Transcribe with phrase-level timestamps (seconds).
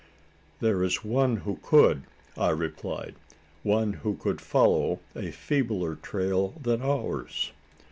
[0.61, 2.05] "There is one who could,"
[2.35, 3.13] I replied;
[3.61, 7.51] "one who could follow a feebler trail than ours."